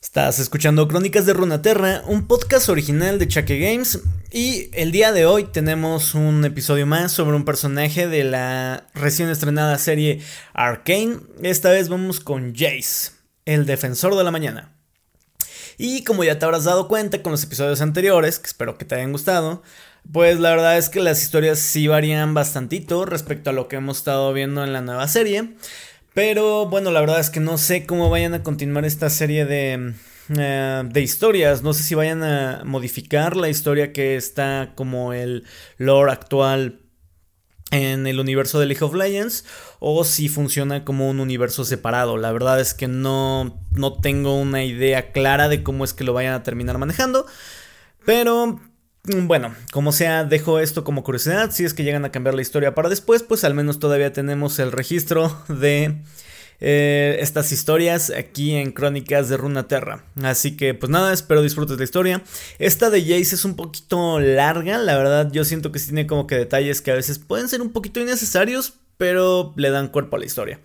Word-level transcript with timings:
Estás 0.00 0.38
escuchando 0.38 0.86
Crónicas 0.86 1.26
de 1.26 1.32
Runaterra, 1.32 2.02
un 2.06 2.28
podcast 2.28 2.68
original 2.68 3.18
de 3.18 3.26
Chaque 3.26 3.58
Games. 3.58 3.98
Y 4.30 4.70
el 4.72 4.92
día 4.92 5.10
de 5.10 5.26
hoy 5.26 5.44
tenemos 5.44 6.14
un 6.14 6.44
episodio 6.44 6.86
más 6.86 7.10
sobre 7.10 7.34
un 7.34 7.44
personaje 7.44 8.06
de 8.06 8.22
la 8.22 8.86
recién 8.94 9.28
estrenada 9.28 9.76
serie 9.76 10.22
Arcane. 10.54 11.18
Esta 11.42 11.70
vez 11.70 11.88
vamos 11.88 12.20
con 12.20 12.54
Jace, 12.54 13.10
el 13.44 13.66
defensor 13.66 14.14
de 14.14 14.22
la 14.22 14.30
mañana. 14.30 14.72
Y 15.78 16.04
como 16.04 16.22
ya 16.22 16.38
te 16.38 16.44
habrás 16.44 16.64
dado 16.64 16.86
cuenta 16.86 17.20
con 17.20 17.32
los 17.32 17.42
episodios 17.42 17.80
anteriores, 17.80 18.38
que 18.38 18.46
espero 18.46 18.78
que 18.78 18.84
te 18.84 18.94
hayan 18.94 19.10
gustado, 19.10 19.64
pues 20.12 20.38
la 20.38 20.50
verdad 20.50 20.78
es 20.78 20.88
que 20.90 21.00
las 21.00 21.22
historias 21.22 21.58
sí 21.58 21.88
varían 21.88 22.34
bastantito 22.34 23.04
respecto 23.04 23.50
a 23.50 23.52
lo 23.52 23.66
que 23.66 23.76
hemos 23.76 23.98
estado 23.98 24.32
viendo 24.32 24.62
en 24.62 24.72
la 24.72 24.80
nueva 24.80 25.08
serie. 25.08 25.54
Pero 26.18 26.66
bueno, 26.66 26.90
la 26.90 26.98
verdad 26.98 27.20
es 27.20 27.30
que 27.30 27.38
no 27.38 27.58
sé 27.58 27.86
cómo 27.86 28.10
vayan 28.10 28.34
a 28.34 28.42
continuar 28.42 28.84
esta 28.84 29.08
serie 29.08 29.44
de, 29.44 29.94
eh, 30.36 30.82
de 30.84 31.00
historias. 31.00 31.62
No 31.62 31.72
sé 31.72 31.84
si 31.84 31.94
vayan 31.94 32.24
a 32.24 32.62
modificar 32.64 33.36
la 33.36 33.48
historia 33.48 33.92
que 33.92 34.16
está 34.16 34.72
como 34.74 35.12
el 35.12 35.44
lore 35.76 36.10
actual 36.10 36.80
en 37.70 38.08
el 38.08 38.18
universo 38.18 38.58
de 38.58 38.66
League 38.66 38.84
of 38.84 38.96
Legends 38.96 39.44
o 39.78 40.02
si 40.02 40.28
funciona 40.28 40.84
como 40.84 41.08
un 41.08 41.20
universo 41.20 41.64
separado. 41.64 42.16
La 42.16 42.32
verdad 42.32 42.58
es 42.58 42.74
que 42.74 42.88
no, 42.88 43.62
no 43.70 44.00
tengo 44.00 44.40
una 44.40 44.64
idea 44.64 45.12
clara 45.12 45.48
de 45.48 45.62
cómo 45.62 45.84
es 45.84 45.94
que 45.94 46.02
lo 46.02 46.14
vayan 46.14 46.34
a 46.34 46.42
terminar 46.42 46.78
manejando. 46.78 47.26
Pero 48.04 48.58
Mm, 48.58 48.67
bueno, 49.12 49.54
como 49.72 49.92
sea, 49.92 50.24
dejo 50.24 50.58
esto 50.58 50.84
como 50.84 51.02
curiosidad. 51.04 51.50
Si 51.50 51.64
es 51.64 51.74
que 51.74 51.84
llegan 51.84 52.04
a 52.04 52.12
cambiar 52.12 52.34
la 52.34 52.42
historia 52.42 52.74
para 52.74 52.88
después, 52.88 53.22
pues 53.22 53.44
al 53.44 53.54
menos 53.54 53.78
todavía 53.78 54.12
tenemos 54.12 54.58
el 54.58 54.72
registro 54.72 55.42
de 55.48 56.02
eh, 56.60 57.18
estas 57.20 57.52
historias 57.52 58.10
aquí 58.10 58.54
en 58.54 58.72
Crónicas 58.72 59.28
de 59.28 59.36
Runaterra. 59.36 60.04
Así 60.22 60.56
que, 60.56 60.74
pues 60.74 60.90
nada, 60.90 61.12
espero 61.12 61.42
disfrutes 61.42 61.78
la 61.78 61.84
historia. 61.84 62.22
Esta 62.58 62.90
de 62.90 63.02
Jace 63.02 63.34
es 63.34 63.44
un 63.44 63.56
poquito 63.56 64.18
larga, 64.18 64.78
la 64.78 64.96
verdad, 64.96 65.30
yo 65.30 65.44
siento 65.44 65.72
que 65.72 65.80
tiene 65.80 66.06
como 66.06 66.26
que 66.26 66.36
detalles 66.36 66.82
que 66.82 66.90
a 66.90 66.96
veces 66.96 67.18
pueden 67.18 67.48
ser 67.48 67.62
un 67.62 67.72
poquito 67.72 68.00
innecesarios, 68.00 68.74
pero 68.96 69.52
le 69.56 69.70
dan 69.70 69.88
cuerpo 69.88 70.16
a 70.16 70.18
la 70.18 70.26
historia. 70.26 70.60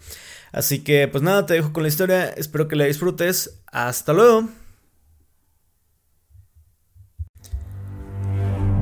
Así 0.51 0.79
que, 0.79 1.07
pues 1.07 1.23
nada, 1.23 1.45
te 1.45 1.55
dejo 1.55 1.73
con 1.73 1.83
la 1.83 1.89
historia. 1.89 2.25
Espero 2.29 2.67
que 2.67 2.75
la 2.75 2.85
disfrutes. 2.85 3.59
Hasta 3.67 4.13
luego. 4.13 4.49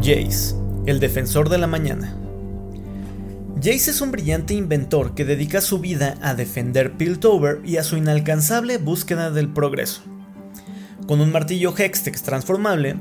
Jace, 0.03 0.55
el 0.87 0.99
defensor 0.99 1.47
de 1.47 1.59
la 1.59 1.67
mañana. 1.67 2.15
Jace 3.57 3.91
es 3.91 4.01
un 4.01 4.09
brillante 4.09 4.55
inventor 4.55 5.13
que 5.13 5.25
dedica 5.25 5.61
su 5.61 5.77
vida 5.77 6.15
a 6.23 6.33
defender 6.33 6.93
Piltover 6.93 7.61
y 7.63 7.77
a 7.77 7.83
su 7.83 7.97
inalcanzable 7.97 8.79
búsqueda 8.79 9.29
del 9.29 9.49
progreso. 9.49 10.01
Con 11.05 11.21
un 11.21 11.31
martillo 11.31 11.71
Hextex 11.77 12.23
transformable, 12.23 12.95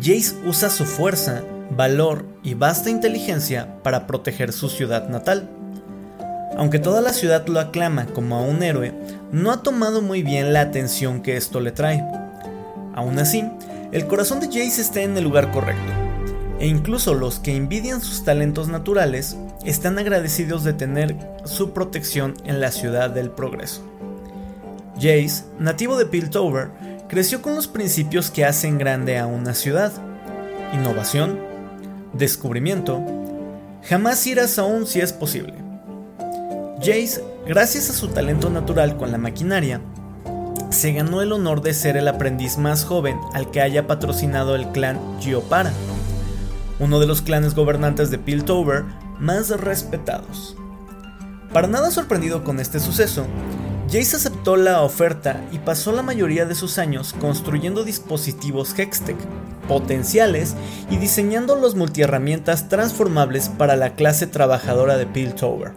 Jace 0.00 0.36
usa 0.46 0.70
su 0.70 0.86
fuerza, 0.86 1.42
valor 1.76 2.24
y 2.42 2.54
vasta 2.54 2.88
inteligencia 2.88 3.82
para 3.82 4.06
proteger 4.06 4.54
su 4.54 4.70
ciudad 4.70 5.10
natal. 5.10 5.50
Aunque 6.56 6.78
toda 6.78 7.02
la 7.02 7.12
ciudad 7.12 7.46
lo 7.46 7.60
aclama 7.60 8.06
como 8.06 8.36
a 8.36 8.40
un 8.40 8.62
héroe, 8.62 8.94
no 9.32 9.50
ha 9.52 9.62
tomado 9.62 10.00
muy 10.00 10.22
bien 10.22 10.54
la 10.54 10.62
atención 10.62 11.20
que 11.20 11.36
esto 11.36 11.60
le 11.60 11.72
trae. 11.72 12.02
Aún 12.94 13.18
así, 13.18 13.44
el 13.92 14.06
corazón 14.06 14.40
de 14.40 14.46
Jace 14.46 14.80
está 14.80 15.02
en 15.02 15.14
el 15.18 15.24
lugar 15.24 15.50
correcto 15.50 16.05
e 16.58 16.66
incluso 16.66 17.14
los 17.14 17.38
que 17.38 17.54
envidian 17.54 18.00
sus 18.00 18.24
talentos 18.24 18.68
naturales 18.68 19.36
están 19.64 19.98
agradecidos 19.98 20.64
de 20.64 20.72
tener 20.72 21.16
su 21.44 21.72
protección 21.72 22.34
en 22.44 22.60
la 22.60 22.70
ciudad 22.70 23.10
del 23.10 23.30
progreso. 23.30 23.82
Jace, 24.96 25.44
nativo 25.58 25.98
de 25.98 26.06
Piltover, 26.06 26.70
creció 27.08 27.42
con 27.42 27.54
los 27.54 27.68
principios 27.68 28.30
que 28.30 28.44
hacen 28.44 28.78
grande 28.78 29.18
a 29.18 29.26
una 29.26 29.54
ciudad. 29.54 29.92
Innovación, 30.72 31.38
descubrimiento, 32.14 33.02
jamás 33.82 34.26
irás 34.26 34.58
aún 34.58 34.86
si 34.86 35.00
es 35.00 35.12
posible. 35.12 35.54
Jace, 36.78 37.22
gracias 37.46 37.90
a 37.90 37.92
su 37.92 38.08
talento 38.08 38.48
natural 38.48 38.96
con 38.96 39.12
la 39.12 39.18
maquinaria, 39.18 39.80
se 40.70 40.92
ganó 40.92 41.22
el 41.22 41.32
honor 41.32 41.62
de 41.62 41.74
ser 41.74 41.96
el 41.96 42.08
aprendiz 42.08 42.58
más 42.58 42.84
joven 42.84 43.18
al 43.34 43.50
que 43.50 43.60
haya 43.60 43.86
patrocinado 43.86 44.56
el 44.56 44.68
clan 44.72 44.98
Giopara 45.20 45.72
uno 46.78 47.00
de 47.00 47.06
los 47.06 47.22
clanes 47.22 47.54
gobernantes 47.54 48.10
de 48.10 48.18
Piltover 48.18 48.84
más 49.18 49.48
respetados. 49.48 50.56
Para 51.52 51.68
nada 51.68 51.90
sorprendido 51.90 52.44
con 52.44 52.60
este 52.60 52.80
suceso, 52.80 53.26
Jace 53.86 54.16
aceptó 54.16 54.56
la 54.56 54.82
oferta 54.82 55.40
y 55.52 55.58
pasó 55.58 55.92
la 55.92 56.02
mayoría 56.02 56.44
de 56.44 56.54
sus 56.54 56.78
años 56.78 57.14
construyendo 57.20 57.84
dispositivos 57.84 58.76
Hextech 58.76 59.16
potenciales 59.68 60.54
y 60.90 60.96
diseñando 60.96 61.56
los 61.56 61.74
multiherramientas 61.74 62.68
transformables 62.68 63.48
para 63.48 63.76
la 63.76 63.94
clase 63.94 64.26
trabajadora 64.26 64.96
de 64.96 65.06
Piltover. 65.06 65.72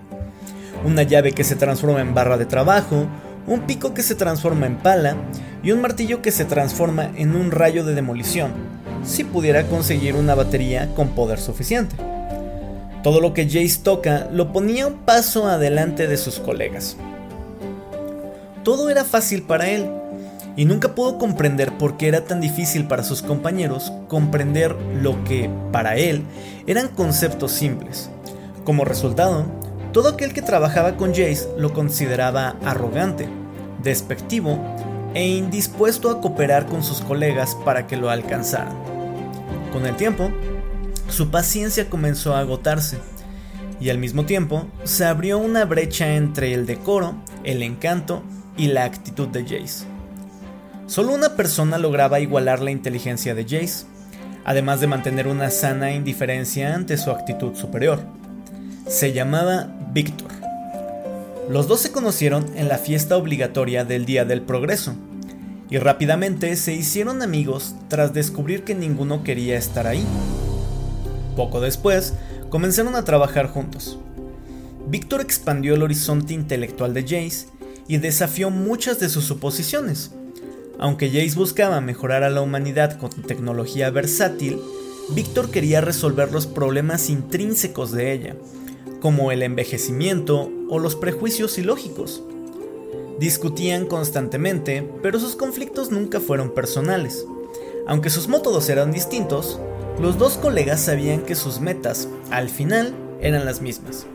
Una 0.86 1.04
llave 1.04 1.34
que 1.34 1.44
se 1.44 1.56
transforma 1.56 2.02
en 2.02 2.14
barra 2.14 2.38
de 2.38 2.46
trabajo, 2.46 3.08
un 3.48 3.62
pico 3.62 3.94
que 3.94 4.04
se 4.04 4.16
transforma 4.16 4.66
en 4.66 4.78
pala 4.78 5.16
y 5.64 5.72
un 5.72 5.82
martillo 5.82 6.22
que 6.22 6.32
se 6.32 6.46
transforma 6.46 7.12
en 7.16 7.36
un 7.36 7.52
rayo 7.52 7.84
de 7.84 7.96
demolición, 7.96 8.54
si 9.04 9.24
pudiera 9.24 9.66
conseguir 9.68 10.16
una 10.16 10.36
batería 10.36 10.94
con 10.96 11.10
poder 11.10 11.40
suficiente. 11.40 11.96
Todo 13.04 13.22
lo 13.22 13.34
que 13.34 13.46
Jace 13.46 13.80
toca 13.84 14.28
lo 14.32 14.52
ponía 14.52 14.88
un 14.88 15.00
paso 15.06 15.48
adelante 15.48 16.08
de 16.08 16.18
sus 16.18 16.40
colegas. 16.40 16.98
Todo 18.64 18.90
era 18.90 19.06
fácil 19.06 19.44
para 19.44 19.70
él, 19.70 19.90
y 20.56 20.66
nunca 20.66 20.94
pudo 20.94 21.18
comprender 21.18 21.78
por 21.78 21.96
qué 21.96 22.10
era 22.10 22.26
tan 22.26 22.42
difícil 22.42 22.86
para 22.86 23.04
sus 23.04 23.22
compañeros 23.22 23.94
comprender 24.10 24.76
lo 25.02 25.24
que, 25.24 25.50
para 25.72 25.96
él, 25.96 26.24
eran 26.68 26.90
conceptos 26.90 27.54
simples. 27.54 28.10
Como 28.66 28.84
resultado, 28.84 29.46
todo 29.94 30.10
aquel 30.10 30.34
que 30.34 30.42
trabajaba 30.42 30.98
con 30.98 31.12
Jace 31.12 31.48
lo 31.58 31.74
consideraba 31.74 32.58
arrogante, 32.66 33.30
despectivo 33.82 34.60
e 35.14 35.28
indispuesto 35.28 36.10
a 36.10 36.22
cooperar 36.22 36.66
con 36.66 36.84
sus 36.84 37.02
colegas 37.02 37.56
para 37.66 37.88
que 37.88 37.98
lo 37.98 38.10
alcanzaran. 38.10 38.78
Con 39.72 39.86
el 39.86 39.96
tiempo, 39.96 40.32
su 41.10 41.30
paciencia 41.30 41.90
comenzó 41.90 42.36
a 42.36 42.40
agotarse 42.40 42.98
y 43.80 43.90
al 43.90 43.98
mismo 43.98 44.26
tiempo 44.26 44.68
se 44.84 45.06
abrió 45.06 45.38
una 45.38 45.66
brecha 45.66 46.16
entre 46.16 46.54
el 46.54 46.66
decoro, 46.66 47.16
el 47.44 47.64
encanto 47.64 48.24
y 48.58 48.68
la 48.68 48.84
actitud 48.84 49.28
de 49.28 49.44
Jace. 49.44 49.86
Solo 50.86 51.14
una 51.14 51.36
persona 51.36 51.78
lograba 51.78 52.20
igualar 52.20 52.62
la 52.62 52.72
inteligencia 52.72 53.36
de 53.36 53.44
Jace, 53.44 53.86
además 54.44 54.82
de 54.82 54.88
mantener 54.88 55.28
una 55.28 55.50
sana 55.50 55.92
indiferencia 55.92 56.74
ante 56.74 56.98
su 56.98 57.12
actitud 57.12 57.56
superior. 57.56 58.02
Se 58.88 59.14
llamaba 59.14 59.70
Víctor. 59.92 60.39
Los 61.50 61.68
dos 61.68 61.80
se 61.80 61.92
conocieron 61.92 62.46
en 62.56 62.68
la 62.68 62.78
fiesta 62.78 63.18
obligatoria 63.18 63.84
del 63.84 64.06
Día 64.06 64.24
del 64.24 64.44
Progreso, 64.44 64.94
y 65.68 65.80
rápidamente 65.80 66.56
se 66.56 66.76
hicieron 66.76 67.24
amigos 67.24 67.74
tras 67.88 68.14
descubrir 68.14 68.64
que 68.64 68.76
ninguno 68.76 69.24
quería 69.24 69.58
estar 69.58 69.88
ahí. 69.88 70.06
Poco 71.36 71.60
después, 71.60 72.14
comenzaron 72.52 72.96
a 72.96 73.04
trabajar 73.04 73.48
juntos. 73.48 73.98
Víctor 74.88 75.22
expandió 75.22 75.74
el 75.74 75.82
horizonte 75.82 76.36
intelectual 76.36 76.94
de 76.94 77.02
Jace 77.02 77.48
y 77.88 77.98
desafió 77.98 78.52
muchas 78.52 79.00
de 79.00 79.10
sus 79.10 79.24
suposiciones. 79.26 80.12
Aunque 80.78 81.10
Jace 81.10 81.36
buscaba 81.36 81.82
mejorar 81.82 82.22
a 82.22 82.30
la 82.30 82.42
humanidad 82.42 83.00
con 83.00 83.10
tecnología 83.10 83.90
versátil, 83.90 84.60
Víctor 85.16 85.50
quería 85.50 85.82
resolver 85.82 86.32
los 86.32 86.46
problemas 86.46 87.10
intrínsecos 87.10 87.92
de 87.92 88.14
ella, 88.14 88.36
como 89.00 89.32
el 89.32 89.44
envejecimiento 89.44 90.52
o 90.70 90.80
los 90.80 90.96
prejuicios 90.96 91.58
ilógicos. 91.58 92.24
Discutían 93.20 93.86
constantemente, 93.86 94.90
pero 95.02 95.20
sus 95.20 95.36
conflictos 95.36 95.92
nunca 95.92 96.20
fueron 96.20 96.52
personales. 96.52 97.26
Aunque 97.86 98.10
sus 98.10 98.28
métodos 98.28 98.70
eran 98.70 98.92
distintos, 98.92 99.60
los 100.00 100.18
dos 100.18 100.38
colegas 100.38 100.80
sabían 100.82 101.22
que 101.22 101.36
sus 101.36 101.60
metas, 101.60 102.08
al 102.32 102.50
final, 102.50 102.94
eran 103.22 103.46
las 103.46 103.62
mismas. 103.62 104.06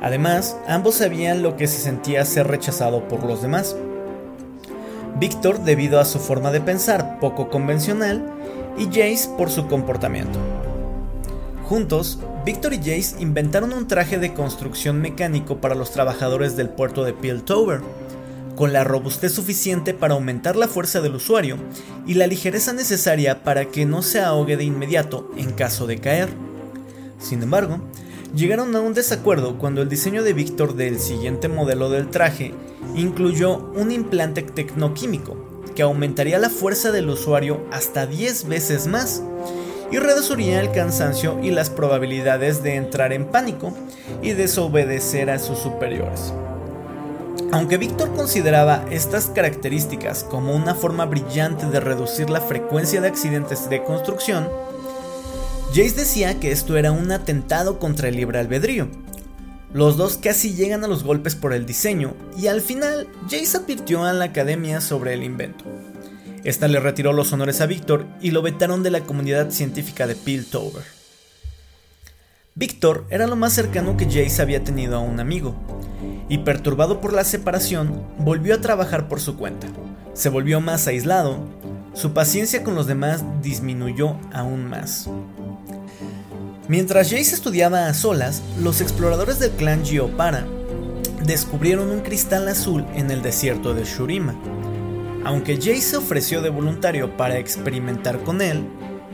Además, 0.00 0.56
ambos 0.66 0.94
sabían 0.94 1.42
lo 1.42 1.56
que 1.56 1.66
se 1.66 1.78
sentía 1.78 2.24
ser 2.24 2.46
rechazado 2.46 3.06
por 3.08 3.24
los 3.24 3.42
demás. 3.42 3.76
Víctor 5.18 5.60
debido 5.60 6.00
a 6.00 6.06
su 6.06 6.18
forma 6.18 6.50
de 6.50 6.62
pensar 6.62 7.18
poco 7.20 7.50
convencional 7.50 8.24
y 8.78 8.86
Jace 8.86 9.28
por 9.36 9.50
su 9.50 9.66
comportamiento. 9.66 10.38
Juntos, 11.70 12.18
Víctor 12.44 12.72
y 12.72 12.78
Jace 12.78 13.22
inventaron 13.22 13.72
un 13.72 13.86
traje 13.86 14.18
de 14.18 14.34
construcción 14.34 15.00
mecánico 15.00 15.60
para 15.60 15.76
los 15.76 15.92
trabajadores 15.92 16.56
del 16.56 16.68
puerto 16.68 17.04
de 17.04 17.12
Piltover, 17.12 17.80
con 18.56 18.72
la 18.72 18.82
robustez 18.82 19.32
suficiente 19.32 19.94
para 19.94 20.14
aumentar 20.14 20.56
la 20.56 20.66
fuerza 20.66 21.00
del 21.00 21.14
usuario 21.14 21.58
y 22.08 22.14
la 22.14 22.26
ligereza 22.26 22.72
necesaria 22.72 23.44
para 23.44 23.66
que 23.66 23.86
no 23.86 24.02
se 24.02 24.18
ahogue 24.18 24.56
de 24.56 24.64
inmediato 24.64 25.30
en 25.36 25.52
caso 25.52 25.86
de 25.86 25.98
caer. 25.98 26.30
Sin 27.20 27.40
embargo, 27.40 27.78
llegaron 28.34 28.74
a 28.74 28.80
un 28.80 28.92
desacuerdo 28.92 29.56
cuando 29.56 29.80
el 29.80 29.88
diseño 29.88 30.24
de 30.24 30.32
Víctor 30.32 30.74
del 30.74 30.98
siguiente 30.98 31.46
modelo 31.46 31.88
del 31.88 32.08
traje 32.10 32.52
incluyó 32.96 33.58
un 33.76 33.92
implante 33.92 34.42
tecnoquímico, 34.42 35.36
que 35.76 35.82
aumentaría 35.82 36.40
la 36.40 36.50
fuerza 36.50 36.90
del 36.90 37.08
usuario 37.08 37.64
hasta 37.70 38.08
10 38.08 38.48
veces 38.48 38.88
más 38.88 39.22
y 39.90 39.98
reduciría 39.98 40.60
el 40.60 40.70
cansancio 40.70 41.38
y 41.42 41.50
las 41.50 41.70
probabilidades 41.70 42.62
de 42.62 42.76
entrar 42.76 43.12
en 43.12 43.26
pánico 43.26 43.72
y 44.22 44.32
desobedecer 44.32 45.30
a 45.30 45.38
sus 45.38 45.58
superiores. 45.58 46.32
Aunque 47.52 47.78
Víctor 47.78 48.14
consideraba 48.14 48.84
estas 48.90 49.26
características 49.26 50.22
como 50.22 50.54
una 50.54 50.74
forma 50.74 51.04
brillante 51.04 51.66
de 51.66 51.80
reducir 51.80 52.30
la 52.30 52.40
frecuencia 52.40 53.00
de 53.00 53.08
accidentes 53.08 53.68
de 53.68 53.82
construcción, 53.82 54.48
Jace 55.70 55.92
decía 55.92 56.38
que 56.38 56.52
esto 56.52 56.76
era 56.76 56.92
un 56.92 57.10
atentado 57.10 57.78
contra 57.78 58.08
el 58.08 58.16
libre 58.16 58.38
albedrío. 58.38 58.88
Los 59.72 59.96
dos 59.96 60.16
casi 60.16 60.54
llegan 60.54 60.82
a 60.84 60.88
los 60.88 61.04
golpes 61.04 61.36
por 61.36 61.52
el 61.52 61.64
diseño 61.64 62.14
y 62.36 62.48
al 62.48 62.60
final 62.60 63.08
Jace 63.28 63.56
advirtió 63.56 64.04
a 64.04 64.12
la 64.12 64.26
academia 64.26 64.80
sobre 64.80 65.14
el 65.14 65.22
invento. 65.22 65.64
Esta 66.44 66.68
le 66.68 66.80
retiró 66.80 67.12
los 67.12 67.32
honores 67.32 67.60
a 67.60 67.66
Víctor 67.66 68.06
y 68.20 68.30
lo 68.30 68.42
vetaron 68.42 68.82
de 68.82 68.90
la 68.90 69.00
comunidad 69.00 69.50
científica 69.50 70.06
de 70.06 70.14
Piltover. 70.14 70.84
Víctor 72.54 73.06
era 73.10 73.26
lo 73.26 73.36
más 73.36 73.52
cercano 73.52 73.96
que 73.96 74.06
Jace 74.06 74.42
había 74.42 74.64
tenido 74.64 74.96
a 74.96 75.00
un 75.00 75.20
amigo, 75.20 75.54
y 76.28 76.38
perturbado 76.38 77.00
por 77.00 77.12
la 77.12 77.24
separación, 77.24 78.02
volvió 78.18 78.54
a 78.54 78.60
trabajar 78.60 79.08
por 79.08 79.20
su 79.20 79.36
cuenta. 79.36 79.66
Se 80.14 80.28
volvió 80.28 80.60
más 80.60 80.86
aislado, 80.86 81.38
su 81.94 82.12
paciencia 82.12 82.64
con 82.64 82.74
los 82.74 82.86
demás 82.86 83.22
disminuyó 83.42 84.16
aún 84.32 84.68
más. 84.68 85.08
Mientras 86.68 87.10
Jace 87.10 87.34
estudiaba 87.34 87.86
a 87.86 87.94
solas, 87.94 88.42
los 88.60 88.80
exploradores 88.80 89.38
del 89.38 89.50
clan 89.50 89.84
Giopara 89.84 90.46
descubrieron 91.24 91.90
un 91.90 92.00
cristal 92.00 92.48
azul 92.48 92.86
en 92.94 93.10
el 93.10 93.22
desierto 93.22 93.74
de 93.74 93.84
Shurima. 93.84 94.34
Aunque 95.24 95.56
Jace 95.56 95.80
se 95.80 95.96
ofreció 95.96 96.42
de 96.42 96.50
voluntario 96.50 97.16
para 97.16 97.38
experimentar 97.38 98.20
con 98.22 98.40
él, 98.40 98.64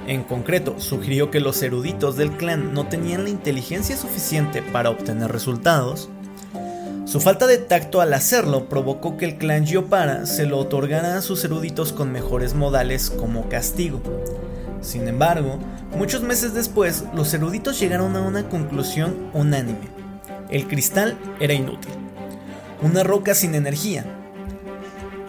en 0.06 0.22
concreto 0.22 0.78
sugirió 0.78 1.30
que 1.30 1.40
los 1.40 1.60
eruditos 1.62 2.16
del 2.16 2.30
clan 2.30 2.72
no 2.72 2.86
tenían 2.86 3.24
la 3.24 3.30
inteligencia 3.30 3.96
suficiente 3.96 4.62
para 4.62 4.90
obtener 4.90 5.32
resultados, 5.32 6.08
su 7.06 7.20
falta 7.20 7.46
de 7.46 7.58
tacto 7.58 8.00
al 8.00 8.12
hacerlo 8.14 8.68
provocó 8.68 9.16
que 9.16 9.26
el 9.26 9.38
clan 9.38 9.64
Giopara 9.64 10.26
se 10.26 10.44
lo 10.44 10.58
otorgara 10.58 11.16
a 11.16 11.22
sus 11.22 11.44
eruditos 11.44 11.92
con 11.92 12.10
mejores 12.10 12.54
modales 12.54 13.10
como 13.10 13.48
castigo. 13.48 14.00
Sin 14.80 15.06
embargo, 15.06 15.58
muchos 15.96 16.22
meses 16.22 16.52
después, 16.52 17.04
los 17.14 17.32
eruditos 17.32 17.78
llegaron 17.78 18.16
a 18.16 18.22
una 18.22 18.48
conclusión 18.48 19.30
unánime. 19.34 19.88
El 20.50 20.66
cristal 20.66 21.16
era 21.38 21.54
inútil. 21.54 21.92
Una 22.82 23.04
roca 23.04 23.36
sin 23.36 23.54
energía. 23.54 24.04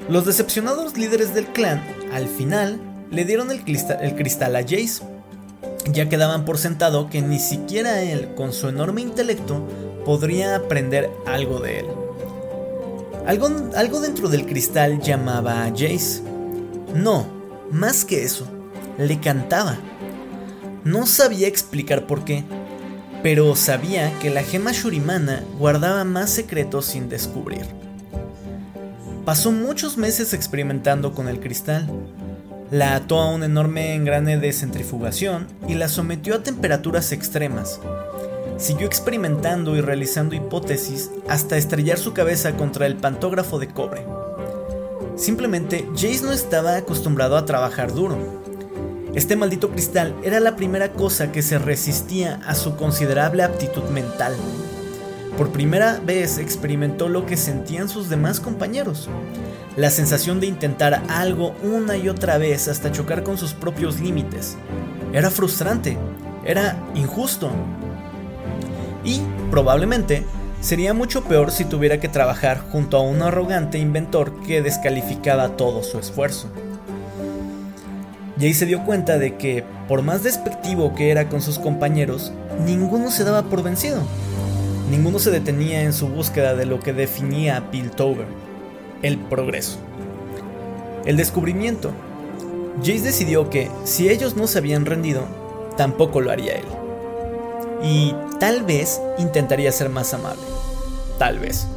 Los 0.10 0.26
decepcionados 0.26 0.98
líderes 0.98 1.34
del 1.34 1.48
clan, 1.48 1.84
al 2.14 2.28
final, 2.28 2.80
le 3.12 3.26
dieron 3.26 3.52
el 3.52 3.64
cristal, 3.64 4.56
a 4.56 4.62
Jace, 4.62 5.04
ya 5.92 6.08
que 6.08 6.16
daban 6.16 6.46
por 6.46 6.58
sentado 6.58 7.10
que 7.10 7.22
ni 7.22 7.40
siquiera 7.40 8.02
él, 8.02 8.34
con 8.36 8.54
su 8.54 8.70
enorme 8.70 9.02
intelecto, 9.02 9.68
podría 10.06 10.56
aprender 10.56 11.10
algo 11.26 11.60
de 11.60 11.80
él. 11.80 11.86
Algo, 13.26 13.50
algo 13.76 14.00
dentro 14.00 14.30
del 14.30 14.46
cristal 14.46 15.02
llamaba 15.02 15.66
a 15.66 15.72
Jace. 15.72 16.22
No, 16.96 17.28
más 17.70 18.06
que 18.06 18.24
eso, 18.24 18.48
le 18.98 19.20
cantaba. 19.20 19.78
No 20.86 21.06
sabía 21.06 21.50
explicar 21.50 22.08
por 22.08 22.24
qué, 22.24 22.46
pero 23.24 23.58
sabía 23.58 24.18
que 24.20 24.30
la 24.30 24.44
gema 24.44 24.72
Shurimana 24.72 25.44
guardaba 25.60 26.06
más 26.06 26.30
secretos 26.30 26.86
sin 26.86 27.10
descubrir. 27.10 27.87
Pasó 29.28 29.52
muchos 29.52 29.98
meses 29.98 30.34
experimentando 30.34 31.14
con 31.14 31.28
el 31.28 31.42
cristal. 31.42 31.86
La 32.72 32.96
ató 32.96 33.20
a 33.20 33.30
un 33.30 33.44
enorme 33.44 33.94
engrane 33.94 34.38
de 34.38 34.54
centrifugación 34.54 35.48
y 35.68 35.74
la 35.74 35.90
sometió 35.90 36.36
a 36.36 36.44
temperaturas 36.44 37.12
extremas, 37.12 37.82
siguió 38.58 38.88
experimentando 38.88 39.76
y 39.76 39.82
realizando 39.82 40.34
hipótesis 40.34 41.12
hasta 41.28 41.58
estrellar 41.58 41.98
su 41.98 42.14
cabeza 42.14 42.56
contra 42.56 42.86
el 42.86 42.96
pantógrafo 42.96 43.60
de 43.60 43.68
cobre. 43.68 44.06
Simplemente 45.18 45.86
Jace 45.92 46.24
no 46.24 46.32
estaba 46.32 46.78
acostumbrado 46.78 47.36
a 47.36 47.44
trabajar 47.44 47.94
duro. 47.94 48.18
Este 49.14 49.36
maldito 49.36 49.72
cristal 49.72 50.16
era 50.24 50.40
la 50.40 50.56
primera 50.56 50.94
cosa 50.94 51.34
que 51.34 51.42
se 51.42 51.60
resistía 51.60 52.40
a 52.48 52.56
su 52.56 52.78
considerable 52.78 53.44
aptitud 53.44 53.84
mental. 53.90 54.34
Por 55.38 55.52
primera 55.52 56.00
vez 56.04 56.40
experimentó 56.40 57.10
lo 57.10 57.26
que 57.26 57.38
sentían 57.38 57.90
sus 57.90 58.10
demás 58.10 58.40
compañeros, 58.40 59.08
la 59.76 59.92
sensación 59.92 60.40
de 60.40 60.48
intentar 60.48 61.04
algo 61.10 61.54
una 61.62 61.96
y 61.96 62.10
otra 62.10 62.40
vez 62.40 62.68
hasta 62.68 62.92
chocar 62.92 63.24
con 63.24 63.38
sus 63.38 63.54
propios 63.54 64.00
límites. 64.00 64.58
Era 65.14 65.30
frustrante, 65.30 65.98
era 66.44 66.76
injusto, 66.96 67.52
y, 69.04 69.22
probablemente, 69.52 70.26
sería 70.60 70.94
mucho 70.94 71.24
peor 71.24 71.52
si 71.52 71.64
tuviera 71.66 72.00
que 72.00 72.10
trabajar 72.10 72.60
junto 72.72 72.98
a 72.98 73.02
un 73.02 73.22
arrogante 73.22 73.78
inventor 73.78 74.42
que 74.42 74.62
descalificaba 74.62 75.56
todo 75.56 75.82
su 75.84 75.98
esfuerzo. 75.98 76.50
Jay 78.40 78.54
se 78.54 78.66
dio 78.66 78.84
cuenta 78.84 79.18
de 79.18 79.38
que, 79.38 79.64
por 79.88 80.02
más 80.02 80.24
despectivo 80.24 80.94
que 80.94 81.10
era 81.10 81.30
con 81.30 81.42
sus 81.42 81.58
compañeros, 81.58 82.34
ninguno 82.66 83.12
se 83.12 83.24
daba 83.24 83.44
por 83.44 83.64
vencido. 83.64 84.02
Ninguno 84.90 85.20
se 85.20 85.32
detenía 85.32 85.82
en 85.82 85.94
su 85.94 86.08
búsqueda 86.08 86.56
de 86.56 86.66
lo 86.66 86.80
que 86.80 86.94
definía 86.94 87.58
a 87.58 87.72
Piltover, 87.72 88.28
el 89.02 89.18
progreso. 89.18 89.80
El 91.06 91.18
descubrimiento. 91.18 91.92
Jace 92.80 93.02
decidió 93.02 93.50
que, 93.50 93.70
si 93.84 94.10
ellos 94.10 94.36
no 94.36 94.48
se 94.48 94.60
habían 94.60 94.86
rendido, 94.86 95.26
tampoco 95.78 96.22
lo 96.22 96.32
haría 96.32 96.56
él 96.56 96.66
y 97.84 98.16
tal 98.40 98.64
vez 98.64 99.02
intentaría 99.18 99.72
ser 99.72 99.90
más 99.90 100.14
amable. 100.14 100.42
Tal 101.18 101.40
vez. 101.40 101.68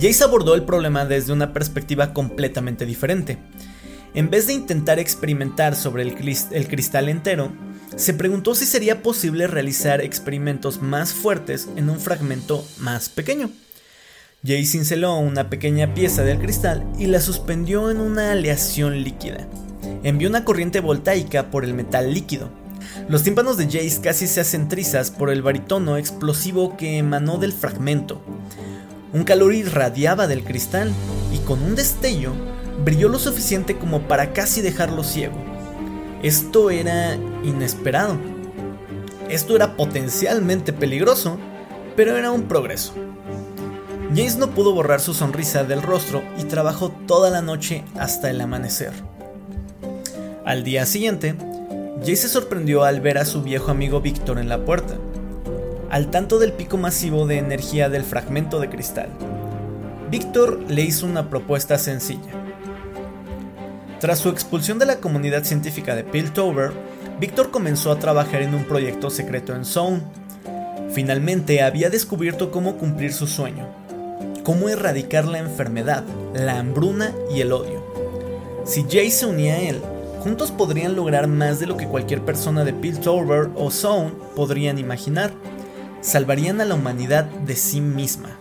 Jace 0.00 0.24
abordó 0.24 0.54
el 0.54 0.64
problema 0.64 1.04
desde 1.04 1.32
una 1.32 1.52
perspectiva 1.52 2.12
completamente 2.12 2.86
diferente. 2.86 3.38
En 4.14 4.30
vez 4.30 4.46
de 4.46 4.54
intentar 4.54 4.98
experimentar 4.98 5.76
sobre 5.76 6.02
el, 6.02 6.14
cristal 6.14 7.08
entero, 7.08 7.52
se 7.96 8.14
preguntó 8.14 8.54
si 8.54 8.66
sería 8.66 9.02
posible 9.02 9.46
realizar 9.46 10.00
experimentos 10.00 10.82
más 10.82 11.12
fuertes 11.12 11.68
en 11.76 11.90
un 11.90 12.00
fragmento 12.00 12.66
más 12.78 13.08
pequeño. 13.08 13.50
Jace 14.42 14.64
cinceló 14.64 15.18
una 15.18 15.50
pequeña 15.50 15.92
pieza 15.94 16.22
del 16.22 16.38
cristal 16.38 16.86
y 16.98 17.06
la 17.06 17.20
suspendió 17.20 17.90
en 17.90 18.00
una 18.00 18.32
aleación 18.32 19.02
líquida. 19.02 19.46
Envió 20.02 20.28
una 20.28 20.44
corriente 20.44 20.80
voltaica 20.80 21.50
por 21.50 21.64
el 21.64 21.74
metal 21.74 22.14
líquido, 22.14 22.50
los 23.08 23.22
tímpanos 23.22 23.56
de 23.56 23.64
Jace 23.64 24.00
casi 24.02 24.26
se 24.26 24.40
hacen 24.40 24.68
trizas 24.68 25.10
por 25.10 25.30
el 25.30 25.42
baritono 25.42 25.96
explosivo 25.96 26.76
que 26.76 26.98
emanó 26.98 27.38
del 27.38 27.52
fragmento. 27.52 28.22
Un 29.12 29.24
calor 29.24 29.54
irradiaba 29.54 30.26
del 30.26 30.44
cristal 30.44 30.92
y 31.32 31.38
con 31.38 31.62
un 31.62 31.74
destello 31.74 32.32
brilló 32.84 33.08
lo 33.08 33.18
suficiente 33.18 33.76
como 33.76 34.06
para 34.08 34.32
casi 34.32 34.60
dejarlo 34.60 35.04
ciego. 35.04 35.34
Esto 36.22 36.70
era 36.70 37.14
inesperado. 37.44 38.18
Esto 39.30 39.56
era 39.56 39.76
potencialmente 39.76 40.72
peligroso, 40.72 41.38
pero 41.96 42.16
era 42.16 42.30
un 42.30 42.42
progreso. 42.42 42.92
Jace 44.10 44.38
no 44.38 44.50
pudo 44.50 44.74
borrar 44.74 45.00
su 45.00 45.14
sonrisa 45.14 45.64
del 45.64 45.82
rostro 45.82 46.22
y 46.38 46.44
trabajó 46.44 46.90
toda 46.90 47.30
la 47.30 47.40
noche 47.40 47.84
hasta 47.98 48.28
el 48.28 48.40
amanecer. 48.40 48.92
Al 50.44 50.62
día 50.62 50.84
siguiente, 50.84 51.36
Jay 52.04 52.16
se 52.16 52.28
sorprendió 52.28 52.84
al 52.84 53.00
ver 53.00 53.16
a 53.18 53.24
su 53.24 53.42
viejo 53.42 53.70
amigo 53.70 54.00
Víctor 54.00 54.38
en 54.38 54.48
la 54.48 54.64
puerta, 54.64 54.96
al 55.90 56.10
tanto 56.10 56.38
del 56.38 56.52
pico 56.52 56.76
masivo 56.76 57.26
de 57.26 57.38
energía 57.38 57.88
del 57.88 58.04
fragmento 58.04 58.60
de 58.60 58.68
cristal. 58.68 59.08
Víctor 60.10 60.60
le 60.68 60.82
hizo 60.82 61.06
una 61.06 61.30
propuesta 61.30 61.78
sencilla. 61.78 62.39
Tras 64.00 64.18
su 64.18 64.30
expulsión 64.30 64.78
de 64.78 64.86
la 64.86 64.96
comunidad 64.96 65.44
científica 65.44 65.94
de 65.94 66.04
Piltover, 66.04 66.72
Víctor 67.20 67.50
comenzó 67.50 67.92
a 67.92 67.98
trabajar 67.98 68.40
en 68.40 68.54
un 68.54 68.64
proyecto 68.64 69.10
secreto 69.10 69.54
en 69.54 69.66
Zone. 69.66 70.00
Finalmente 70.92 71.62
había 71.62 71.90
descubierto 71.90 72.50
cómo 72.50 72.78
cumplir 72.78 73.12
su 73.12 73.26
sueño, 73.26 73.68
cómo 74.42 74.70
erradicar 74.70 75.26
la 75.26 75.38
enfermedad, 75.38 76.04
la 76.32 76.58
hambruna 76.58 77.12
y 77.30 77.42
el 77.42 77.52
odio. 77.52 77.84
Si 78.64 78.86
Jay 78.90 79.10
se 79.10 79.26
unía 79.26 79.54
a 79.54 79.60
él, 79.60 79.82
Juntos 80.20 80.50
podrían 80.50 80.96
lograr 80.96 81.28
más 81.28 81.60
de 81.60 81.66
lo 81.66 81.78
que 81.78 81.86
cualquier 81.86 82.22
persona 82.22 82.62
de 82.62 82.74
Piltover 82.74 83.48
o 83.54 83.70
Zone 83.70 84.12
podrían 84.36 84.78
imaginar. 84.78 85.32
Salvarían 86.02 86.60
a 86.60 86.66
la 86.66 86.74
humanidad 86.74 87.24
de 87.24 87.56
sí 87.56 87.80
misma. 87.80 88.39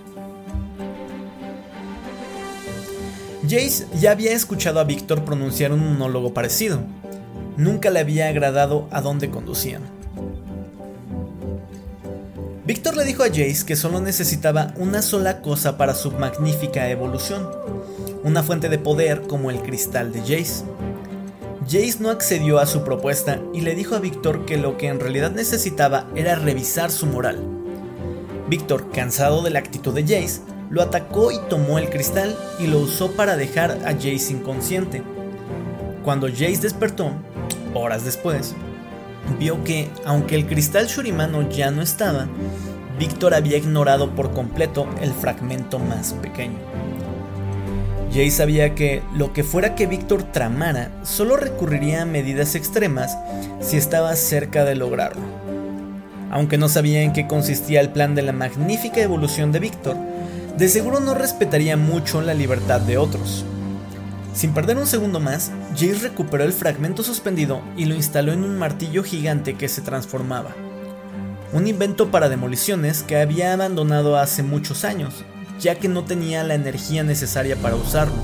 Jace 3.50 3.88
ya 4.00 4.12
había 4.12 4.34
escuchado 4.34 4.80
a 4.80 4.84
Víctor 4.84 5.26
pronunciar 5.26 5.72
un 5.72 5.80
monólogo 5.80 6.36
parecido. 6.36 6.82
Nunca 7.58 7.90
le 7.90 8.00
había 8.00 8.28
agradado 8.28 8.88
a 8.92 9.02
dónde 9.02 9.32
conducían. 9.32 9.82
Víctor 12.64 12.96
le 12.96 13.06
dijo 13.06 13.24
a 13.24 13.30
Jace 13.30 13.66
que 13.66 13.76
solo 13.76 14.02
necesitaba 14.02 14.76
una 14.78 15.02
sola 15.02 15.42
cosa 15.42 15.78
para 15.78 15.96
su 15.96 16.12
magnífica 16.12 16.88
evolución, 16.90 17.50
una 18.24 18.44
fuente 18.44 18.70
de 18.70 18.78
poder 18.78 19.24
como 19.24 19.50
el 19.50 19.64
cristal 19.64 20.14
de 20.14 20.20
Jace. 20.20 20.64
Jace 21.64 21.98
no 22.02 22.12
accedió 22.12 22.60
a 22.60 22.68
su 22.68 22.84
propuesta 22.84 23.42
y 23.52 23.62
le 23.62 23.74
dijo 23.74 23.96
a 23.96 24.00
Víctor 24.00 24.46
que 24.46 24.58
lo 24.58 24.78
que 24.78 24.90
en 24.90 25.00
realidad 25.00 25.32
necesitaba 25.32 26.08
era 26.16 26.36
revisar 26.36 26.92
su 26.92 27.08
moral. 27.08 27.40
Víctor, 28.48 28.92
cansado 28.92 29.42
de 29.42 29.50
la 29.50 29.60
actitud 29.60 29.94
de 29.96 30.04
Jace, 30.04 30.42
lo 30.70 30.82
atacó 30.82 31.32
y 31.32 31.40
tomó 31.50 31.80
el 31.80 31.90
cristal 31.90 32.36
y 32.60 32.68
lo 32.68 32.80
usó 32.80 33.12
para 33.12 33.36
dejar 33.36 33.72
a 33.86 33.94
Jace 33.94 34.34
inconsciente. 34.34 35.02
Cuando 36.04 36.28
Jace 36.28 36.60
despertó, 36.62 37.12
horas 37.74 38.06
después, 38.06 38.56
vio 39.40 39.64
que, 39.64 39.90
aunque 40.06 40.36
el 40.36 40.46
cristal 40.46 40.88
Shurimano 40.88 41.50
ya 41.50 41.72
no 41.72 41.82
estaba, 41.82 42.28
Víctor 42.98 43.34
había 43.34 43.58
ignorado 43.58 44.16
por 44.16 44.32
completo 44.32 44.88
el 45.02 45.14
fragmento 45.14 45.80
más 45.80 46.14
pequeño. 46.14 46.58
Jay 48.12 48.32
sabía 48.32 48.74
que 48.74 49.04
lo 49.14 49.34
que 49.34 49.44
fuera 49.44 49.76
que 49.76 49.86
Víctor 49.86 50.24
tramara 50.24 50.90
solo 51.04 51.38
recurriría 51.38 52.02
a 52.02 52.06
medidas 52.06 52.56
extremas 52.56 53.16
si 53.62 53.78
estaba 53.78 54.16
cerca 54.16 54.66
de 54.66 54.76
lograrlo. 54.76 55.22
Aunque 56.32 56.58
no 56.58 56.70
sabía 56.70 57.02
en 57.02 57.14
qué 57.14 57.28
consistía 57.28 57.82
el 57.82 57.90
plan 57.90 58.16
de 58.16 58.24
la 58.24 58.34
magnífica 58.34 59.00
evolución 59.02 59.52
de 59.52 59.60
Víctor, 59.60 59.96
de 60.60 60.68
seguro 60.68 61.00
no 61.00 61.16
respetaría 61.16 61.78
mucho 61.78 62.22
la 62.22 62.34
libertad 62.34 62.82
de 62.82 62.98
otros. 62.98 63.46
Sin 64.34 64.54
perder 64.54 64.76
un 64.76 64.88
segundo 64.88 65.22
más, 65.22 65.52
Jace 65.72 66.00
recuperó 66.00 66.44
el 66.44 66.52
fragmento 66.52 67.02
suspendido 67.02 67.62
y 67.78 67.86
lo 67.86 67.96
instaló 67.96 68.34
en 68.34 68.44
un 68.44 68.58
martillo 68.58 69.02
gigante 69.02 69.56
que 69.56 69.70
se 69.70 69.82
transformaba. 69.82 70.54
Un 71.54 71.66
invento 71.68 72.12
para 72.12 72.28
demoliciones 72.28 73.04
que 73.04 73.16
había 73.16 73.54
abandonado 73.54 74.18
hace 74.18 74.44
muchos 74.44 74.84
años, 74.84 75.24
ya 75.62 75.76
que 75.76 75.88
no 75.88 76.04
tenía 76.04 76.44
la 76.44 76.56
energía 76.56 77.04
necesaria 77.04 77.56
para 77.56 77.78
usarlo. 77.78 78.22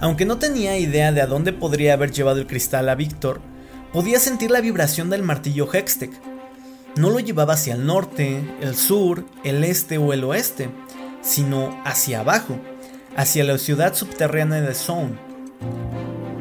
Aunque 0.00 0.24
no 0.24 0.38
tenía 0.38 0.76
idea 0.76 1.12
de 1.12 1.22
a 1.22 1.26
dónde 1.28 1.52
podría 1.52 1.92
haber 1.92 2.10
llevado 2.10 2.40
el 2.40 2.48
cristal 2.48 2.88
a 2.88 2.96
Víctor, 2.96 3.40
podía 3.92 4.18
sentir 4.18 4.50
la 4.50 4.60
vibración 4.60 5.08
del 5.08 5.22
martillo 5.22 5.72
Hextech. 5.72 6.10
No 6.98 7.10
lo 7.10 7.20
llevaba 7.20 7.54
hacia 7.54 7.74
el 7.74 7.86
norte, 7.86 8.42
el 8.60 8.74
sur, 8.74 9.24
el 9.44 9.62
este 9.62 9.98
o 9.98 10.12
el 10.12 10.24
oeste, 10.24 10.68
sino 11.22 11.80
hacia 11.84 12.18
abajo, 12.18 12.58
hacia 13.16 13.44
la 13.44 13.56
ciudad 13.56 13.94
subterránea 13.94 14.60
de 14.60 14.74
Zone. 14.74 15.16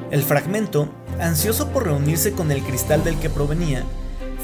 El 0.09 0.23
fragmento, 0.23 0.89
ansioso 1.19 1.67
por 1.67 1.83
reunirse 1.85 2.31
con 2.31 2.51
el 2.51 2.63
cristal 2.63 3.03
del 3.03 3.19
que 3.19 3.29
provenía, 3.29 3.83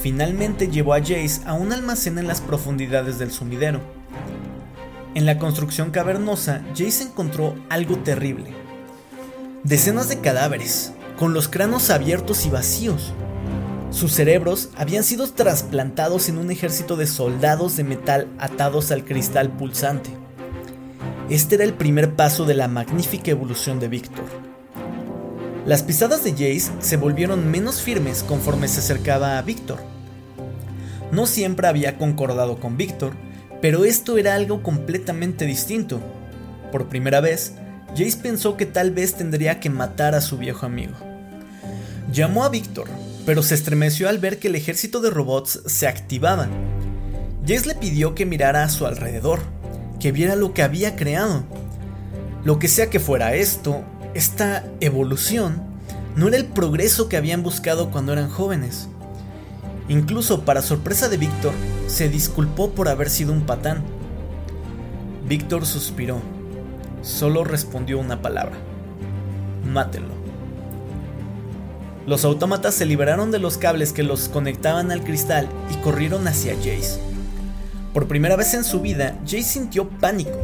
finalmente 0.03 0.67
llevó 0.67 0.93
a 0.93 0.99
Jace 0.99 1.41
a 1.47 1.53
un 1.53 1.73
almacén 1.73 2.19
en 2.19 2.27
las 2.27 2.41
profundidades 2.41 3.17
del 3.17 3.31
sumidero. 3.31 3.79
En 5.15 5.25
la 5.25 5.39
construcción 5.39 5.89
cavernosa, 5.89 6.61
Jace 6.77 7.05
encontró 7.05 7.55
algo 7.71 7.97
terrible. 7.97 8.53
Decenas 9.63 10.09
de 10.09 10.19
cadáveres, 10.19 10.93
con 11.17 11.33
los 11.33 11.47
cráneos 11.47 11.89
abiertos 11.89 12.45
y 12.45 12.51
vacíos. 12.51 13.13
Sus 13.93 14.11
cerebros 14.11 14.69
habían 14.75 15.03
sido 15.03 15.29
trasplantados 15.29 16.27
en 16.27 16.39
un 16.39 16.49
ejército 16.49 16.95
de 16.95 17.05
soldados 17.05 17.77
de 17.77 17.83
metal 17.83 18.27
atados 18.39 18.91
al 18.91 19.05
cristal 19.05 19.49
pulsante. 19.51 20.09
Este 21.29 21.55
era 21.55 21.63
el 21.63 21.75
primer 21.75 22.15
paso 22.15 22.45
de 22.45 22.55
la 22.55 22.67
magnífica 22.67 23.29
evolución 23.29 23.79
de 23.79 23.89
Víctor. 23.89 24.25
Las 25.67 25.83
pisadas 25.83 26.23
de 26.23 26.31
Jace 26.31 26.71
se 26.79 26.97
volvieron 26.97 27.51
menos 27.51 27.81
firmes 27.81 28.23
conforme 28.23 28.67
se 28.67 28.79
acercaba 28.79 29.37
a 29.37 29.41
Víctor. 29.43 29.77
No 31.11 31.27
siempre 31.27 31.67
había 31.67 31.99
concordado 31.99 32.59
con 32.59 32.77
Víctor, 32.77 33.13
pero 33.61 33.85
esto 33.85 34.17
era 34.17 34.33
algo 34.33 34.63
completamente 34.63 35.45
distinto. 35.45 36.01
Por 36.71 36.89
primera 36.89 37.21
vez, 37.21 37.53
Jace 37.89 38.17
pensó 38.17 38.57
que 38.57 38.65
tal 38.65 38.89
vez 38.89 39.13
tendría 39.13 39.59
que 39.59 39.69
matar 39.69 40.15
a 40.15 40.21
su 40.21 40.39
viejo 40.39 40.65
amigo. 40.65 40.95
Llamó 42.11 42.43
a 42.43 42.49
Víctor, 42.49 42.87
pero 43.25 43.43
se 43.43 43.55
estremeció 43.55 44.09
al 44.09 44.19
ver 44.19 44.39
que 44.39 44.47
el 44.47 44.55
ejército 44.55 44.99
de 44.99 45.09
robots 45.09 45.61
se 45.65 45.87
activaba. 45.87 46.49
Jace 47.47 47.67
le 47.67 47.75
pidió 47.75 48.15
que 48.15 48.25
mirara 48.25 48.63
a 48.63 48.69
su 48.69 48.85
alrededor, 48.85 49.39
que 49.99 50.11
viera 50.11 50.35
lo 50.35 50.53
que 50.53 50.63
había 50.63 50.95
creado. 50.95 51.43
Lo 52.43 52.59
que 52.59 52.67
sea 52.67 52.89
que 52.89 52.99
fuera 52.99 53.35
esto, 53.35 53.83
esta 54.13 54.65
evolución, 54.79 55.61
no 56.15 56.27
era 56.27 56.37
el 56.37 56.45
progreso 56.45 57.09
que 57.09 57.17
habían 57.17 57.43
buscado 57.43 57.89
cuando 57.89 58.13
eran 58.13 58.29
jóvenes. 58.29 58.87
Incluso 59.89 60.45
para 60.45 60.61
sorpresa 60.61 61.09
de 61.09 61.17
Víctor, 61.17 61.53
se 61.87 62.09
disculpó 62.09 62.71
por 62.71 62.87
haber 62.87 63.09
sido 63.09 63.33
un 63.33 63.45
patán. 63.45 63.83
Víctor 65.27 65.65
suspiró. 65.65 66.21
Solo 67.01 67.43
respondió 67.43 67.99
una 67.99 68.21
palabra. 68.21 68.55
Mátelo. 69.65 70.22
Los 72.05 72.25
autómatas 72.25 72.75
se 72.75 72.85
liberaron 72.85 73.31
de 73.31 73.39
los 73.39 73.57
cables 73.57 73.93
que 73.93 74.03
los 74.03 74.27
conectaban 74.27 74.91
al 74.91 75.05
cristal 75.05 75.47
y 75.71 75.77
corrieron 75.77 76.27
hacia 76.27 76.53
Jace. 76.55 76.99
Por 77.93 78.09
primera 78.09 78.35
vez 78.35 78.53
en 78.55 78.65
su 78.65 78.81
vida, 78.81 79.17
Jay 79.25 79.41
sintió 79.41 79.87
pánico. 79.87 80.37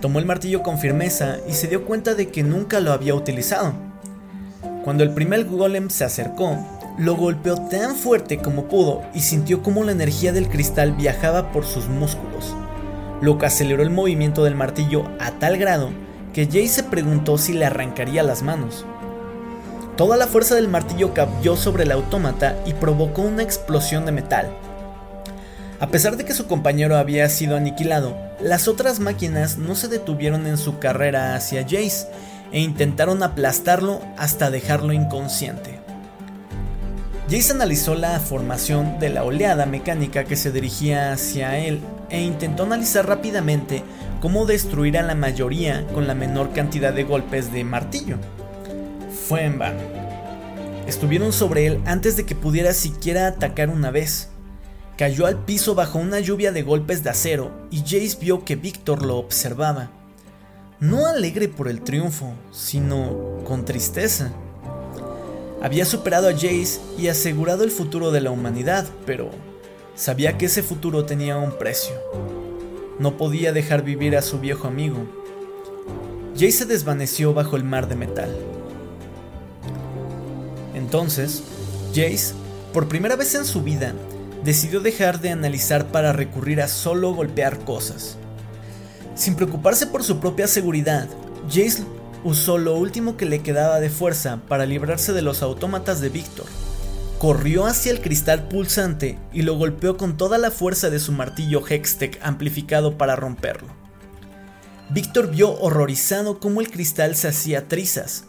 Tomó 0.00 0.20
el 0.20 0.26
martillo 0.26 0.62
con 0.62 0.78
firmeza 0.78 1.38
y 1.48 1.52
se 1.54 1.66
dio 1.66 1.84
cuenta 1.84 2.14
de 2.14 2.28
que 2.28 2.44
nunca 2.44 2.78
lo 2.78 2.92
había 2.92 3.14
utilizado. 3.14 3.72
Cuando 4.84 5.02
el 5.02 5.10
primer 5.10 5.46
golem 5.46 5.90
se 5.90 6.04
acercó, 6.04 6.56
lo 6.96 7.16
golpeó 7.16 7.56
tan 7.68 7.96
fuerte 7.96 8.38
como 8.38 8.68
pudo 8.68 9.02
y 9.14 9.20
sintió 9.20 9.64
como 9.64 9.82
la 9.82 9.92
energía 9.92 10.32
del 10.32 10.48
cristal 10.48 10.92
viajaba 10.92 11.50
por 11.50 11.64
sus 11.64 11.88
músculos, 11.88 12.54
lo 13.20 13.36
que 13.38 13.46
aceleró 13.46 13.82
el 13.82 13.90
movimiento 13.90 14.44
del 14.44 14.54
martillo 14.54 15.04
a 15.18 15.32
tal 15.40 15.58
grado 15.58 15.90
que 16.32 16.46
Jay 16.46 16.68
se 16.68 16.84
preguntó 16.84 17.36
si 17.36 17.52
le 17.52 17.64
arrancaría 17.64 18.22
las 18.22 18.42
manos. 18.42 18.84
Toda 19.98 20.16
la 20.16 20.26
fuerza 20.26 20.54
del 20.54 20.68
martillo 20.68 21.12
cayó 21.12 21.56
sobre 21.56 21.82
el 21.82 21.92
autómata 21.92 22.56
y 22.64 22.72
provocó 22.72 23.20
una 23.20 23.42
explosión 23.42 24.06
de 24.06 24.12
metal, 24.12 24.48
a 25.80 25.88
pesar 25.88 26.16
de 26.16 26.24
que 26.24 26.34
su 26.34 26.48
compañero 26.48 26.96
había 26.96 27.28
sido 27.28 27.56
aniquilado, 27.56 28.16
las 28.40 28.66
otras 28.66 28.98
máquinas 28.98 29.58
no 29.58 29.76
se 29.76 29.86
detuvieron 29.86 30.46
en 30.48 30.58
su 30.58 30.80
carrera 30.80 31.36
hacia 31.36 31.62
Jace 31.62 32.08
e 32.50 32.60
intentaron 32.60 33.22
aplastarlo 33.22 34.00
hasta 34.16 34.50
dejarlo 34.50 34.92
inconsciente. 34.92 35.78
Jace 37.30 37.52
analizó 37.52 37.94
la 37.94 38.18
formación 38.18 38.98
de 38.98 39.10
la 39.10 39.22
oleada 39.22 39.66
mecánica 39.66 40.24
que 40.24 40.34
se 40.34 40.50
dirigía 40.50 41.12
hacia 41.12 41.58
él 41.58 41.80
e 42.10 42.22
intentó 42.22 42.64
analizar 42.64 43.06
rápidamente 43.06 43.84
cómo 44.20 44.46
destruir 44.46 44.98
a 44.98 45.02
la 45.02 45.14
mayoría 45.14 45.86
con 45.94 46.08
la 46.08 46.14
menor 46.14 46.52
cantidad 46.52 46.92
de 46.92 47.04
golpes 47.04 47.52
de 47.52 47.62
martillo. 47.62 48.18
Fue 49.28 49.44
en 49.44 49.58
vano. 49.58 49.80
Estuvieron 50.86 51.34
sobre 51.34 51.66
él 51.66 51.82
antes 51.84 52.16
de 52.16 52.24
que 52.24 52.34
pudiera 52.34 52.72
siquiera 52.72 53.26
atacar 53.26 53.68
una 53.68 53.90
vez 53.90 54.30
cayó 54.98 55.26
al 55.26 55.44
piso 55.44 55.76
bajo 55.76 56.00
una 56.00 56.18
lluvia 56.18 56.50
de 56.50 56.62
golpes 56.62 57.04
de 57.04 57.10
acero 57.10 57.52
y 57.70 57.82
Jace 57.82 58.18
vio 58.20 58.44
que 58.44 58.56
Víctor 58.56 59.06
lo 59.06 59.16
observaba. 59.16 59.90
No 60.80 61.06
alegre 61.06 61.48
por 61.48 61.68
el 61.68 61.82
triunfo, 61.82 62.32
sino 62.50 63.44
con 63.44 63.64
tristeza. 63.64 64.32
Había 65.62 65.84
superado 65.84 66.28
a 66.28 66.32
Jace 66.32 66.80
y 66.98 67.06
asegurado 67.06 67.62
el 67.62 67.70
futuro 67.70 68.10
de 68.10 68.20
la 68.20 68.32
humanidad, 68.32 68.88
pero 69.06 69.30
sabía 69.94 70.36
que 70.36 70.46
ese 70.46 70.64
futuro 70.64 71.04
tenía 71.04 71.36
un 71.36 71.56
precio. 71.58 71.94
No 72.98 73.16
podía 73.16 73.52
dejar 73.52 73.84
vivir 73.84 74.16
a 74.16 74.22
su 74.22 74.40
viejo 74.40 74.66
amigo. 74.66 74.98
Jace 76.34 76.50
se 76.50 76.66
desvaneció 76.66 77.34
bajo 77.34 77.56
el 77.56 77.62
mar 77.62 77.88
de 77.88 77.94
metal. 77.94 78.57
Entonces, 80.88 81.42
Jace, 81.90 82.32
por 82.72 82.88
primera 82.88 83.14
vez 83.14 83.34
en 83.34 83.44
su 83.44 83.60
vida, 83.60 83.92
decidió 84.42 84.80
dejar 84.80 85.20
de 85.20 85.28
analizar 85.28 85.88
para 85.88 86.14
recurrir 86.14 86.62
a 86.62 86.66
solo 86.66 87.12
golpear 87.12 87.58
cosas. 87.58 88.16
Sin 89.14 89.34
preocuparse 89.34 89.86
por 89.86 90.02
su 90.02 90.18
propia 90.18 90.48
seguridad, 90.48 91.06
Jace 91.46 91.82
usó 92.24 92.56
lo 92.56 92.74
último 92.74 93.18
que 93.18 93.26
le 93.26 93.42
quedaba 93.42 93.80
de 93.80 93.90
fuerza 93.90 94.40
para 94.48 94.64
librarse 94.64 95.12
de 95.12 95.20
los 95.20 95.42
autómatas 95.42 96.00
de 96.00 96.08
Víctor. 96.08 96.46
Corrió 97.18 97.66
hacia 97.66 97.92
el 97.92 98.00
cristal 98.00 98.48
pulsante 98.48 99.18
y 99.30 99.42
lo 99.42 99.58
golpeó 99.58 99.98
con 99.98 100.16
toda 100.16 100.38
la 100.38 100.50
fuerza 100.50 100.88
de 100.88 101.00
su 101.00 101.12
martillo 101.12 101.62
Hextech 101.68 102.18
amplificado 102.22 102.96
para 102.96 103.14
romperlo. 103.14 103.68
Víctor 104.88 105.30
vio 105.30 105.52
horrorizado 105.60 106.40
cómo 106.40 106.62
el 106.62 106.70
cristal 106.70 107.14
se 107.14 107.28
hacía 107.28 107.68
trizas. 107.68 108.24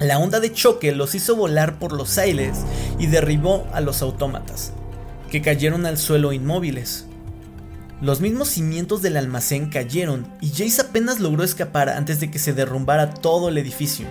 La 0.00 0.18
onda 0.18 0.40
de 0.40 0.50
choque 0.50 0.92
los 0.92 1.14
hizo 1.14 1.36
volar 1.36 1.78
por 1.78 1.92
los 1.92 2.16
aires 2.16 2.60
y 2.98 3.06
derribó 3.06 3.66
a 3.74 3.82
los 3.82 4.00
autómatas 4.00 4.72
que 5.30 5.42
cayeron 5.42 5.84
al 5.84 5.98
suelo 5.98 6.32
inmóviles. 6.32 7.04
Los 8.00 8.22
mismos 8.22 8.48
cimientos 8.48 9.02
del 9.02 9.18
almacén 9.18 9.68
cayeron 9.68 10.26
y 10.40 10.48
Jace 10.48 10.80
apenas 10.80 11.20
logró 11.20 11.44
escapar 11.44 11.90
antes 11.90 12.18
de 12.18 12.30
que 12.30 12.38
se 12.38 12.54
derrumbara 12.54 13.12
todo 13.12 13.50
el 13.50 13.58
edificio. 13.58 14.06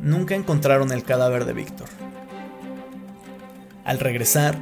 Nunca 0.00 0.34
encontraron 0.34 0.90
el 0.90 1.04
cadáver 1.04 1.44
de 1.44 1.52
Víctor. 1.52 1.88
Al 3.84 4.00
regresar, 4.00 4.56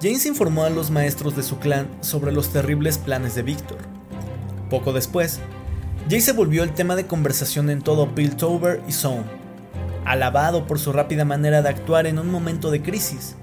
James 0.00 0.26
informó 0.26 0.62
a 0.62 0.70
los 0.70 0.92
maestros 0.92 1.34
de 1.34 1.42
su 1.42 1.58
clan 1.58 1.88
sobre 2.02 2.30
los 2.30 2.52
terribles 2.52 2.98
planes 2.98 3.34
de 3.34 3.42
Víctor. 3.42 3.78
Poco 4.70 4.92
después, 4.92 5.40
Jay 6.08 6.22
se 6.22 6.32
volvió 6.32 6.62
el 6.62 6.72
tema 6.72 6.96
de 6.96 7.06
conversación 7.06 7.68
en 7.68 7.82
todo 7.82 8.14
Piltover 8.14 8.80
y 8.88 8.92
Zone. 8.92 9.24
Alabado 10.06 10.66
por 10.66 10.78
su 10.78 10.90
rápida 10.90 11.26
manera 11.26 11.60
de 11.60 11.68
actuar 11.68 12.06
en 12.06 12.18
un 12.18 12.30
momento 12.30 12.70
de 12.70 12.80
crisis, 12.80 13.34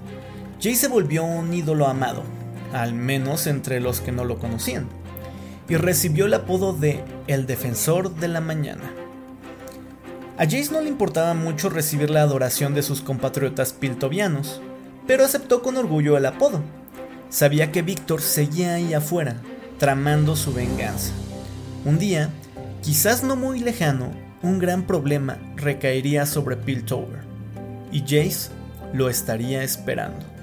Jay 0.60 0.74
se 0.74 0.88
volvió 0.88 1.22
un 1.22 1.54
ídolo 1.54 1.86
amado, 1.86 2.24
al 2.72 2.92
menos 2.92 3.46
entre 3.46 3.78
los 3.78 4.00
que 4.00 4.10
no 4.10 4.24
lo 4.24 4.40
conocían, 4.40 4.88
y 5.68 5.76
recibió 5.76 6.26
el 6.26 6.34
apodo 6.34 6.72
de 6.72 7.04
El 7.28 7.46
Defensor 7.46 8.12
de 8.16 8.26
la 8.26 8.40
Mañana. 8.40 8.82
A 10.36 10.44
Jace 10.44 10.72
no 10.72 10.80
le 10.80 10.88
importaba 10.88 11.34
mucho 11.34 11.70
recibir 11.70 12.10
la 12.10 12.22
adoración 12.22 12.74
de 12.74 12.82
sus 12.82 13.00
compatriotas 13.00 13.74
piltovianos, 13.74 14.60
pero 15.06 15.24
aceptó 15.24 15.62
con 15.62 15.76
orgullo 15.76 16.16
el 16.16 16.26
apodo. 16.26 16.62
Sabía 17.30 17.70
que 17.70 17.82
Víctor 17.82 18.20
seguía 18.20 18.74
ahí 18.74 18.92
afuera, 18.92 19.36
tramando 19.78 20.34
su 20.34 20.52
venganza. 20.52 21.12
Un 21.84 21.98
día, 21.98 22.30
quizás 22.82 23.22
no 23.22 23.36
muy 23.36 23.60
lejano, 23.60 24.10
un 24.42 24.58
gran 24.58 24.86
problema 24.86 25.38
recaería 25.56 26.26
sobre 26.26 26.56
Piltover, 26.56 27.20
y 27.90 28.00
Jace 28.00 28.50
lo 28.92 29.08
estaría 29.08 29.62
esperando. 29.62 30.35